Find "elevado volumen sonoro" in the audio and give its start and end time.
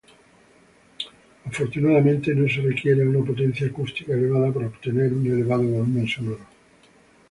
5.27-6.43